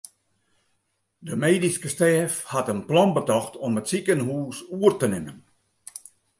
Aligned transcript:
De 1.29 1.35
medyske 1.43 1.89
stêf 1.95 2.33
hat 2.51 2.71
in 2.73 2.81
plan 2.89 3.11
betocht 3.17 3.53
om 3.65 3.79
it 3.81 3.89
sikehûs 3.89 4.57
oer 4.77 4.93
te 4.99 5.07
nimmen. 5.13 5.39